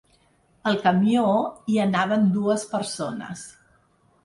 [0.71, 1.25] Al camió
[1.73, 3.47] hi anaven dues persones.